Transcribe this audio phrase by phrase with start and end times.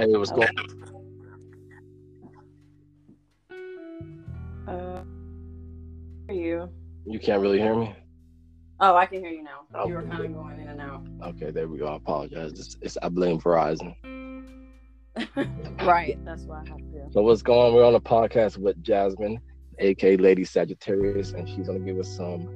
[0.00, 0.48] Hey, what's going?
[4.66, 5.02] Uh,
[6.26, 6.70] are you?
[7.04, 7.94] You can't really hear me.
[8.80, 9.66] Oh, I can hear you now.
[9.74, 9.86] Oh.
[9.86, 11.06] You were kind of going in and out.
[11.22, 11.86] Okay, there we go.
[11.86, 12.52] I apologize.
[12.52, 13.94] It's, it's I blame Verizon.
[15.84, 16.18] right.
[16.24, 17.08] That's why I have to.
[17.10, 17.74] So what's going on?
[17.74, 19.38] We're on a podcast with Jasmine,
[19.80, 22.48] aka Lady Sagittarius, and she's gonna give us some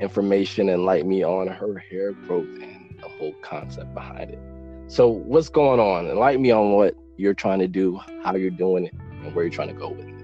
[0.00, 4.51] information and light me on her hair growth and the whole concept behind it.
[4.92, 6.06] So what's going on?
[6.06, 9.50] Enlighten me on what you're trying to do, how you're doing it, and where you're
[9.50, 10.14] trying to go with it.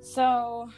[0.00, 0.70] So,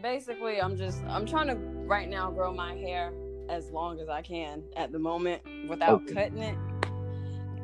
[0.00, 3.12] basically, I'm just I'm trying to right now grow my hair
[3.48, 6.14] as long as I can at the moment without Okay.
[6.14, 6.56] cutting it.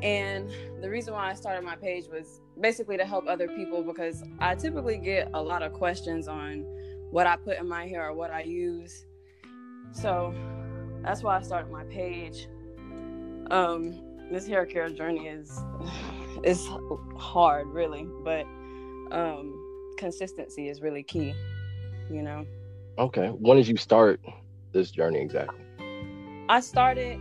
[0.02, 0.50] And
[0.82, 4.56] the reason why I started my page was basically to help other people because I
[4.56, 6.64] typically get a lot of questions on
[7.12, 9.06] what I put in my hair or what I use.
[9.92, 10.34] So
[11.04, 12.48] that's why I started my page.
[13.50, 15.60] Um, this hair care journey is
[16.44, 16.68] is
[17.16, 18.44] hard, really, but
[19.10, 21.34] um, consistency is really key.
[22.10, 22.46] You know,
[22.98, 23.28] Okay.
[23.28, 24.20] When did you start
[24.72, 25.60] this journey exactly?
[26.48, 27.20] I started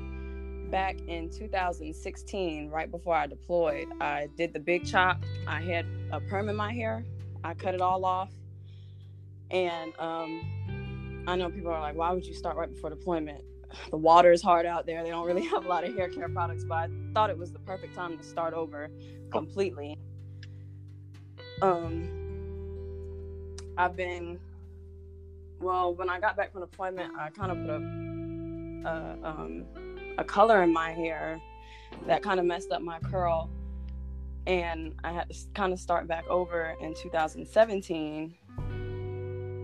[0.71, 3.87] back in 2016, right before I deployed.
[4.01, 5.23] I did the big chop.
[5.47, 7.05] I had a perm in my hair.
[7.43, 8.31] I cut it all off.
[9.51, 13.43] And um, I know people are like, why would you start right before deployment?
[13.91, 15.03] The water is hard out there.
[15.03, 17.51] They don't really have a lot of hair care products, but I thought it was
[17.51, 18.89] the perfect time to start over
[19.31, 19.97] completely.
[21.61, 22.09] Um,
[23.77, 24.39] I've been,
[25.59, 27.75] well, when I got back from deployment, I kind of put a,
[28.89, 29.65] a, um,
[30.17, 31.41] a color in my hair
[32.05, 33.49] that kind of messed up my curl.
[34.45, 38.35] And I had to kind of start back over in 2017.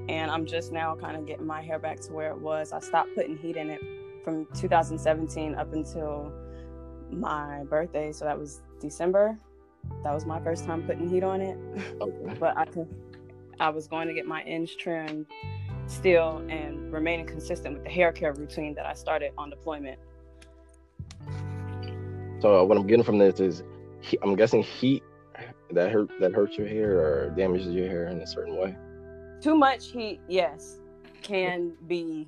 [0.10, 2.74] And I'm just now kind of getting my hair back to where it was.
[2.74, 3.82] I stopped putting heat in it
[4.24, 6.32] from 2017 up until
[7.12, 8.12] my birthday.
[8.12, 9.38] So that was December.
[10.04, 11.58] That was my first time putting heat on it.
[12.02, 12.36] Okay.
[12.40, 12.88] But I could,
[13.60, 15.28] I was going to get my ends trimmed
[15.88, 20.00] still and remaining consistent with the hair care routine that I started on deployment.
[22.42, 23.64] So uh, what I'm getting from this is,
[24.02, 25.04] he- I'm guessing heat
[25.72, 28.76] that hurt that hurts your hair or damages your hair in a certain way.
[29.42, 30.80] Too much heat, yes,
[31.22, 32.28] can be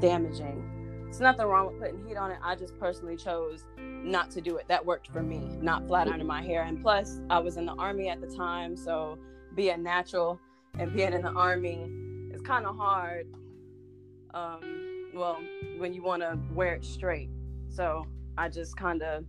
[0.00, 0.77] damaging.
[1.08, 2.38] There's nothing wrong with putting heat on it.
[2.42, 4.68] I just personally chose not to do it.
[4.68, 6.64] That worked for me, not flat ironing my hair.
[6.64, 9.18] And plus, I was in the army at the time, so
[9.54, 10.38] being natural
[10.78, 11.90] and being in the army
[12.30, 13.26] is kind of hard.
[14.34, 15.38] Um, well,
[15.78, 17.30] when you want to wear it straight.
[17.70, 19.24] So I just kind of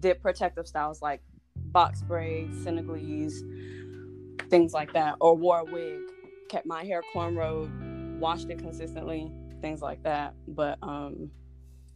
[0.00, 1.22] did protective styles like
[1.56, 3.42] box braids, Senegalese,
[4.50, 6.00] things like that, or wore a wig.
[6.50, 10.34] Kept my hair cornrowed, washed it consistently, things like that.
[10.48, 11.30] But um,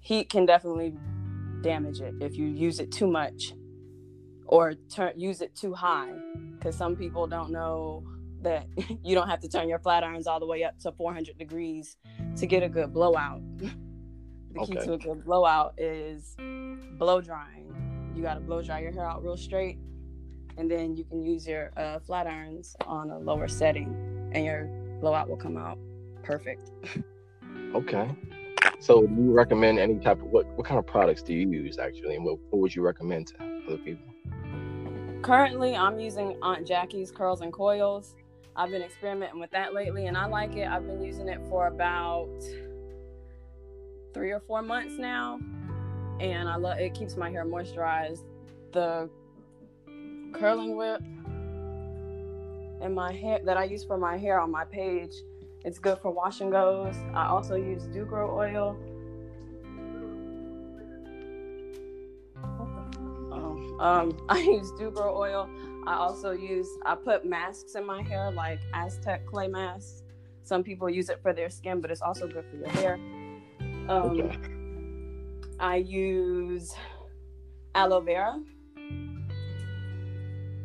[0.00, 0.94] heat can definitely
[1.62, 3.54] damage it if you use it too much
[4.46, 6.12] or turn use it too high.
[6.58, 8.04] Because some people don't know
[8.42, 8.66] that
[9.02, 11.96] you don't have to turn your flat irons all the way up to 400 degrees
[12.36, 13.40] to get a good blowout.
[13.58, 16.36] the key to a good blowout is
[16.98, 18.12] blow drying.
[18.14, 19.78] You got to blow dry your hair out real straight,
[20.56, 24.66] and then you can use your uh, flat irons on a lower setting, and your
[25.00, 25.78] blowout will come out
[26.22, 26.70] perfect.
[27.74, 28.10] Okay.
[28.80, 31.78] So do you recommend any type of what what kind of products do you use
[31.78, 33.34] actually, and what, what would you recommend to
[33.66, 34.04] other people?
[35.22, 38.14] Currently, I'm using Aunt Jackie's curls and coils.
[38.56, 40.68] I've been experimenting with that lately, and I like it.
[40.68, 42.28] I've been using it for about
[44.12, 45.40] three or four months now,
[46.20, 46.92] and I love it.
[46.92, 48.24] Keeps my hair moisturized.
[48.72, 49.08] The
[50.32, 51.00] curling whip
[52.82, 55.14] and my hair that I use for my hair on my page,
[55.64, 56.94] it's good for wash and goes.
[57.14, 58.76] I also use Ducro oil.
[63.32, 65.48] Oh, um, I use Ducro oil.
[65.86, 70.02] I also use I put masks in my hair like Aztec clay masks.
[70.42, 72.98] Some people use it for their skin, but it's also good for your hair.
[73.88, 74.30] Um.
[75.60, 76.74] I use
[77.74, 78.40] aloe vera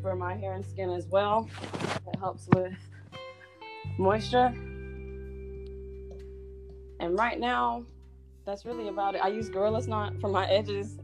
[0.01, 1.47] for my hair and skin as well.
[2.07, 2.73] It helps with
[3.97, 4.53] moisture.
[6.99, 7.85] And right now,
[8.45, 9.19] that's really about it.
[9.23, 10.97] I use Gorilla Snot for my edges.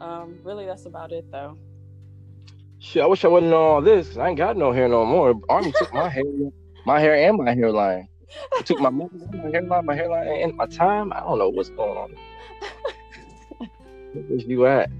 [0.00, 1.56] Um, really, that's about it though.
[2.78, 4.16] Shit, I wish I wouldn't know all this.
[4.16, 5.34] I ain't got no hair no more.
[5.48, 6.24] Army took my hair,
[6.86, 8.08] my hair and my hairline.
[8.58, 9.08] It took my my
[9.50, 11.12] hairline, my hairline, and my time.
[11.12, 12.16] I don't know what's going on.
[14.12, 14.90] Where was you at?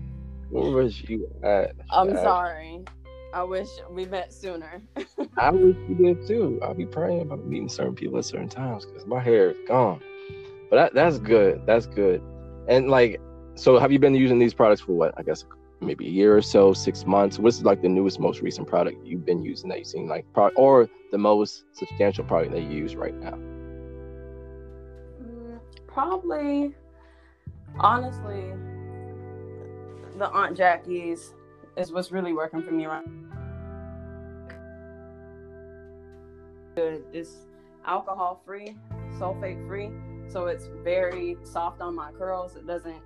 [0.50, 1.72] Where was you at?
[1.90, 2.84] I'm Shit, sorry.
[3.32, 4.82] I wish we met sooner.
[5.36, 6.60] I wish you did too.
[6.62, 10.02] I'll be praying about meeting certain people at certain times because my hair is gone.
[10.70, 11.62] But that, that's good.
[11.66, 12.22] That's good.
[12.68, 13.20] And like,
[13.56, 15.12] so have you been using these products for what?
[15.16, 15.44] I guess
[15.80, 17.38] maybe a year or so, six months?
[17.38, 20.24] What's like the newest, most recent product you've been using that you've seen like,
[20.54, 23.38] or the most substantial product that you use right now?
[25.20, 25.58] Mm,
[25.88, 26.74] Probably,
[27.78, 28.44] honestly,
[30.18, 31.34] the Aunt Jackie's
[31.76, 33.04] is what's really working for me right.
[36.76, 37.02] Good.
[37.12, 37.46] It's
[37.84, 38.76] alcohol free,
[39.18, 39.90] sulfate free,
[40.30, 42.56] so it's very soft on my curls.
[42.56, 43.02] It doesn't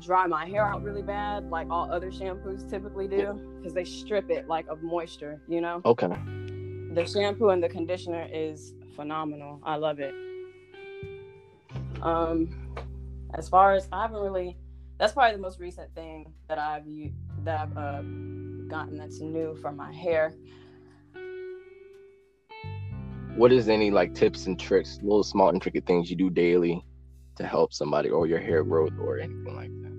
[0.00, 4.30] dry my hair out really bad like all other shampoos typically do because they strip
[4.30, 5.40] it like of moisture.
[5.48, 6.06] You know, Okay.
[6.94, 9.60] the shampoo and the conditioner is phenomenal.
[9.64, 10.14] I love it.
[12.02, 12.48] Um,
[13.34, 14.56] as far as I haven't really,
[14.98, 16.84] that's probably the most recent thing that I've
[17.44, 18.02] that I've uh,
[18.68, 20.34] gotten that's new for my hair.
[23.38, 26.84] What is any like tips and tricks, little small intricate things you do daily
[27.36, 29.92] to help somebody or your hair growth or anything like that?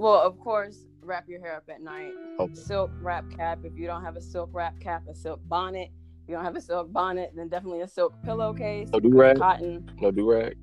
[0.00, 2.12] Well, of course, wrap your hair up at night.
[2.38, 2.54] Okay.
[2.54, 3.58] Silk wrap cap.
[3.64, 5.90] If you don't have a silk wrap cap, a silk bonnet.
[6.22, 8.90] If you don't have a silk bonnet, then definitely a silk pillowcase.
[8.92, 9.38] No do-rag?
[9.38, 9.90] Cotton.
[10.00, 10.56] No do rag.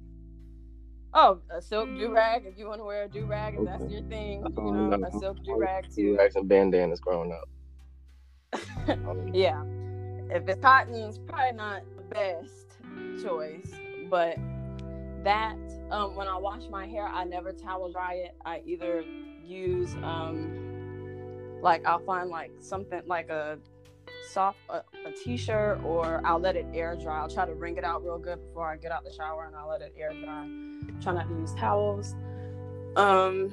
[1.14, 2.46] Oh, a silk do rag.
[2.46, 5.06] If you want to wear a do rag, if that's your thing, you know, know.
[5.06, 6.16] a silk do rag Do too.
[6.18, 7.50] rags and bandanas growing up.
[9.34, 9.62] Yeah.
[10.30, 12.78] If it's cotton, it's probably not the best
[13.24, 13.72] choice,
[14.10, 14.38] but
[15.24, 15.56] that
[15.92, 18.36] um, when I wash my hair, I never towel dry it.
[18.46, 19.04] I either
[19.44, 23.58] use um, like I'll find like something like a
[24.32, 27.22] soft a, a t-shirt or I'll let it air dry.
[27.22, 29.56] I'll try to wring it out real good before I get out the shower and
[29.56, 30.48] I'll let it air dry.
[31.02, 32.16] Try not to use towels.
[32.96, 33.52] Um,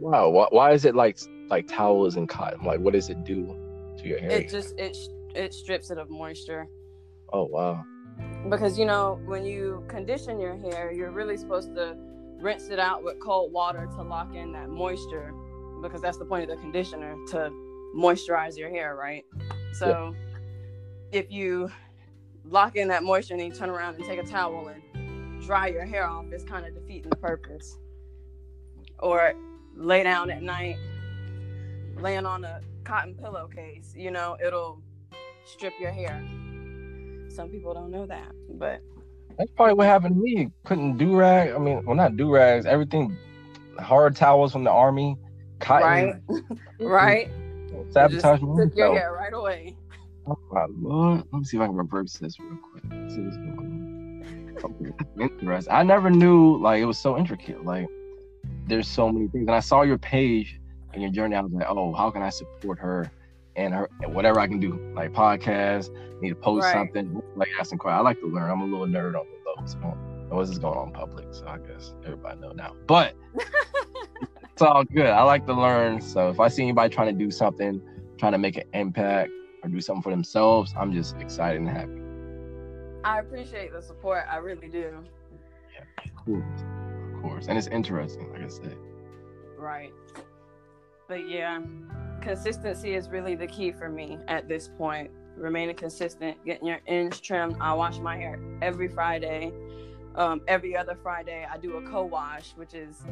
[0.00, 0.28] Wow.
[0.30, 1.18] Why, why is it like
[1.48, 2.64] like towels and cotton?
[2.64, 3.46] Like, what does it do
[3.98, 4.30] to your hair?
[4.30, 4.96] it just it
[5.34, 6.66] it strips it of moisture.
[7.32, 7.84] oh wow.
[8.48, 11.96] because you know when you condition your hair you're really supposed to
[12.40, 15.32] rinse it out with cold water to lock in that moisture
[15.82, 17.50] because that's the point of the conditioner to
[17.96, 19.24] moisturize your hair right
[19.72, 20.14] so
[21.12, 21.70] if you
[22.44, 25.66] lock in that moisture and then you turn around and take a towel and dry
[25.68, 27.78] your hair off it's kind of defeating the purpose
[29.00, 29.32] or
[29.74, 30.76] lay down at night
[31.96, 34.80] laying on a cotton pillowcase you know it'll
[35.48, 36.22] strip your hair
[37.38, 38.80] some people don't know that, but
[39.38, 40.50] That's probably what happened to me.
[40.64, 41.52] Couldn't do rag.
[41.52, 42.66] I mean, well, not do rags.
[42.66, 43.16] Everything,
[43.78, 45.16] hard towels from the army,
[45.60, 46.20] cotton.
[46.28, 46.42] right,
[46.80, 47.92] right, mm-hmm.
[47.92, 48.64] Sabotage Just me.
[48.64, 49.76] took your hair right away.
[50.26, 51.22] Oh my lord.
[51.32, 52.82] Let me see if I can reverse this real quick.
[52.90, 54.56] Let's see what's going on.
[54.64, 55.72] Okay, Interesting.
[55.72, 57.64] I never knew like it was so intricate.
[57.64, 57.86] Like
[58.66, 59.46] there's so many things.
[59.46, 60.60] And I saw your page
[60.92, 61.36] and your journey.
[61.36, 63.08] I was like, oh, how can I support her
[63.58, 64.92] and her and whatever I can do?
[64.94, 65.90] Like podcast,
[66.22, 66.72] need to post Right.
[66.72, 67.98] something, like asking questions.
[67.98, 68.50] I like to learn.
[68.50, 69.66] I'm a little nerd on the low.
[69.66, 69.78] So
[70.34, 71.26] I this is going on public.
[71.32, 72.74] So I guess everybody know now.
[72.86, 73.14] But
[74.52, 75.06] it's all good.
[75.06, 76.00] I like to learn.
[76.00, 77.80] So if I see anybody trying to do something,
[78.18, 79.30] trying to make an impact
[79.62, 82.00] or do something for themselves, I'm just excited and happy.
[83.04, 84.24] I appreciate the support.
[84.30, 84.92] I really do.
[85.74, 86.60] Yeah, of course.
[87.14, 87.46] Of course.
[87.48, 88.76] And it's interesting, like I said.
[89.56, 89.92] Right.
[91.08, 91.60] But yeah,
[92.28, 95.10] consistency is really the key for me at this point.
[95.34, 97.56] Remaining consistent, getting your ends trimmed.
[97.58, 99.50] I wash my hair every Friday.
[100.14, 103.02] Um, every other Friday, I do a co-wash, which is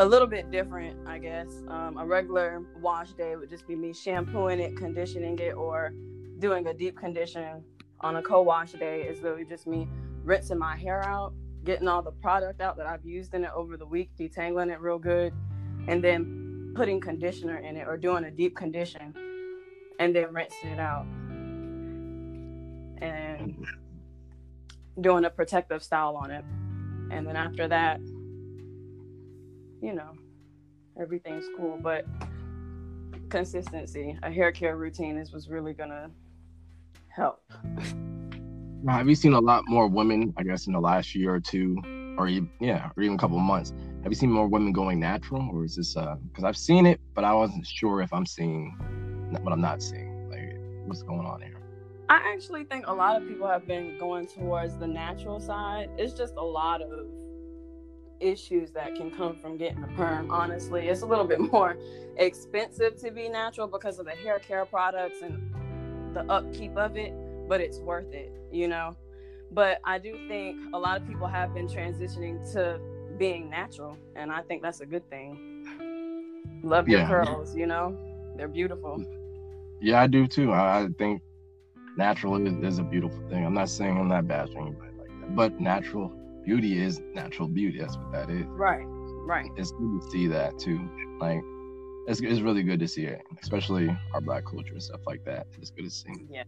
[0.00, 1.46] a little bit different, I guess.
[1.68, 5.92] Um, a regular wash day would just be me shampooing it, conditioning it, or
[6.40, 7.62] doing a deep condition.
[8.00, 9.88] On a co-wash day is literally just me
[10.24, 11.32] rinsing my hair out,
[11.62, 14.80] getting all the product out that I've used in it over the week, detangling it
[14.80, 15.32] real good,
[15.86, 16.47] and then
[16.78, 19.12] putting conditioner in it or doing a deep condition
[19.98, 21.06] and then rinsing it out.
[23.02, 23.66] And
[25.00, 26.44] doing a protective style on it.
[27.10, 27.98] And then after that,
[29.82, 30.12] you know,
[31.00, 31.80] everything's cool.
[31.82, 32.06] But
[33.28, 36.12] consistency, a hair care routine is what's really gonna
[37.08, 37.42] help.
[38.84, 41.40] Now, have you seen a lot more women, I guess, in the last year or
[41.40, 41.76] two,
[42.16, 43.72] or yeah, or even a couple months?
[44.02, 46.16] Have you seen more women going natural, or is this uh?
[46.28, 48.76] Because I've seen it, but I wasn't sure if I'm seeing
[49.42, 50.30] what I'm not seeing.
[50.30, 51.56] Like, what's going on here?
[52.08, 55.90] I actually think a lot of people have been going towards the natural side.
[55.98, 57.06] It's just a lot of
[58.20, 60.30] issues that can come from getting a perm.
[60.30, 61.76] Honestly, it's a little bit more
[62.16, 65.54] expensive to be natural because of the hair care products and
[66.14, 67.12] the upkeep of it,
[67.48, 68.96] but it's worth it, you know.
[69.50, 72.80] But I do think a lot of people have been transitioning to
[73.18, 75.38] being natural, and I think that's a good thing.
[76.62, 77.06] Love your Yeah.
[77.06, 77.96] curls, you know.
[78.36, 79.02] They're beautiful.
[79.80, 80.52] Yeah, I do too.
[80.52, 81.22] I, I think
[81.96, 83.44] natural is, is a beautiful thing.
[83.44, 86.12] I'm not saying I'm not bashing anybody like that, but natural
[86.44, 87.80] beauty is natural beauty.
[87.80, 88.46] That's what that is.
[88.48, 88.84] Right.
[89.26, 89.50] Right.
[89.56, 90.80] It's good to see that too.
[91.20, 91.40] Like
[92.06, 95.46] it's it's really good to see it, especially our black culture and stuff like that.
[95.58, 96.12] It's good to see.
[96.30, 96.44] Yeah,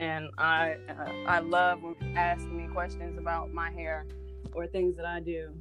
[0.00, 4.06] and I uh, I love when people ask me questions about my hair
[4.52, 5.52] or things that I do.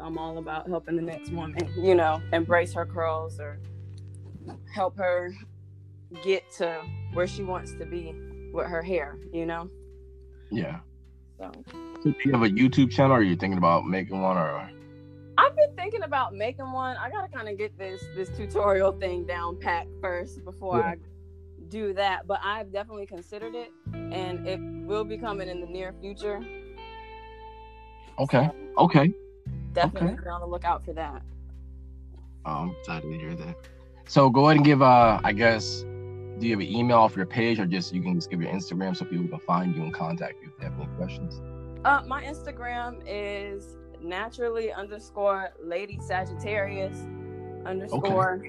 [0.00, 3.58] I'm all about helping the next woman, you know, embrace her curls or
[4.72, 5.32] help her
[6.24, 6.80] get to
[7.12, 8.14] where she wants to be
[8.52, 9.68] with her hair, you know.
[10.50, 10.80] Yeah.
[11.38, 11.52] So
[12.02, 14.70] Do you have a YouTube channel, or are you thinking about making one, or?
[15.38, 16.96] I've been thinking about making one.
[16.96, 20.84] I gotta kind of get this this tutorial thing down pat first before Yeah.
[20.84, 20.94] I
[21.68, 22.26] do that.
[22.26, 26.40] But I've definitely considered it, and it will be coming in the near future.
[28.18, 28.50] Okay.
[28.76, 29.14] Okay.
[29.72, 30.22] Definitely Okay.
[30.24, 31.22] be on the lookout for that.
[32.44, 33.56] Oh, I'm excited to hear that.
[34.06, 35.82] So go ahead and give uh I guess
[36.38, 38.50] do you have an email off your page or just you can just give your
[38.50, 41.40] Instagram so people can find you and contact you if they have any questions?
[41.84, 47.06] Uh, my Instagram is naturally underscore lady Sagittarius
[47.66, 48.46] underscore.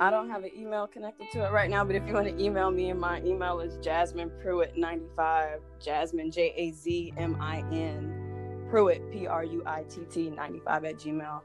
[0.00, 2.42] I don't have an email connected to it right now, but if you want to
[2.42, 5.60] email me, my email is Jasmine Pruitt 95.
[5.80, 8.21] Jasmine J A Z M I N
[8.72, 11.42] Pruitt P R U I T T 95 at Gmail.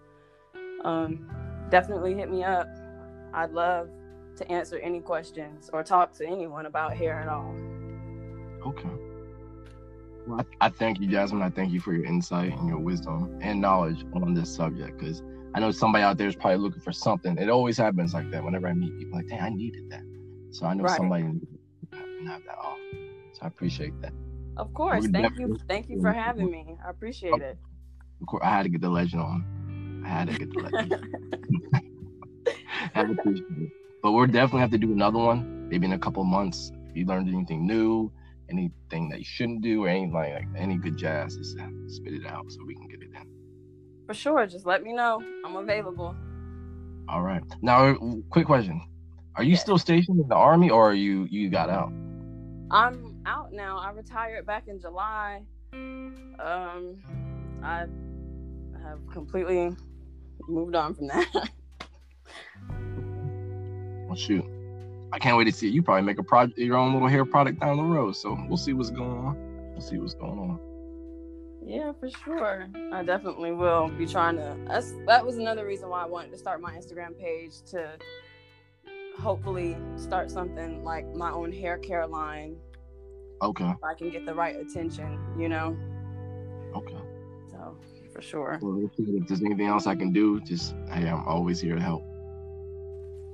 [0.85, 1.29] Um,
[1.69, 2.69] definitely hit me up.
[3.33, 3.89] I'd love
[4.37, 7.53] to answer any questions or talk to anyone about hair at all.
[8.65, 8.87] Okay.
[10.25, 11.41] Well, I, I thank you, Jasmine.
[11.41, 15.21] I thank you for your insight and your wisdom and knowledge on this subject because
[15.53, 17.37] I know somebody out there is probably looking for something.
[17.37, 19.17] It always happens like that whenever I meet people.
[19.17, 20.03] Like, dang, I needed that.
[20.51, 20.95] So I know Right.
[20.95, 21.59] somebody needed
[21.91, 22.77] that and have that off.
[23.33, 24.13] So I appreciate that.
[24.57, 25.05] Of course.
[25.05, 25.57] We're Thank you.
[25.67, 26.75] Thank you for having me.
[26.85, 27.57] I appreciate it.
[28.21, 30.03] Of course, I had to get the legend on.
[30.05, 30.93] I had to get the legend.
[34.03, 36.71] But we'll definitely have to do another one, maybe in a couple months.
[36.89, 38.11] If you learned anything new,
[38.49, 42.13] anything that you shouldn't do, or anything like, like any good jazz, just uh, spit
[42.13, 43.27] it out so we can get it in.
[44.05, 44.45] For sure.
[44.45, 45.21] Just let me know.
[45.43, 46.15] I'm available.
[47.09, 47.41] All right.
[47.61, 47.95] Now,
[48.29, 48.79] quick question:
[49.35, 49.61] Are you Yes.
[49.61, 51.91] still stationed in the army, or are you you got out?
[52.69, 53.77] I'm out now.
[53.77, 55.41] I retired back in July.
[55.73, 56.95] Um,
[57.61, 57.85] I
[58.83, 59.75] have completely
[60.47, 61.49] moved on from that.
[64.07, 64.45] Well, shoot,
[65.11, 67.59] I can't wait to see you probably make a project, your own little hair product
[67.59, 68.15] down the road.
[68.15, 69.71] So we'll see what's going on.
[69.73, 70.59] We'll see what's going on.
[71.65, 72.67] yeah, for sure.
[72.93, 74.55] I definitely will be trying to.
[74.65, 77.97] That's, that was another reason why I wanted to start my Instagram page to
[79.19, 82.55] hopefully start something like my own hair care line.
[83.41, 83.71] Okay.
[83.83, 85.77] I can get the right attention, you know.
[86.75, 86.97] Okay.
[87.51, 87.77] So
[88.13, 88.59] for sure.
[88.61, 92.03] Well, if there's anything else I can do, just hey, I'm always here to help.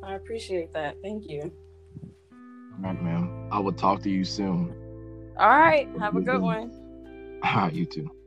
[0.03, 0.97] I appreciate that.
[1.01, 1.51] Thank you.
[2.33, 3.49] All right, ma'am.
[3.51, 4.75] I will talk to you soon.
[5.37, 5.87] All right.
[5.99, 7.39] Have a good one.
[7.43, 8.03] All right, you too.
[8.03, 8.13] All right.
[8.13, 8.22] Bye.